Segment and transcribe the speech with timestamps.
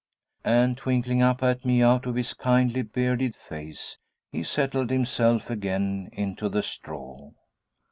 [0.43, 3.99] And twinkling up at me out of his kindly bearded face,
[4.31, 7.29] he settled himself again into the straw.